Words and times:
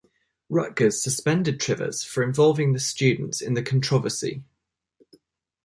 Rutgers 0.49 0.99
suspended 0.99 1.59
Trivers 1.59 2.03
for 2.03 2.23
involving 2.23 2.73
the 2.73 2.79
students 2.79 3.39
in 3.39 3.53
the 3.53 3.61
controversy. 3.61 4.41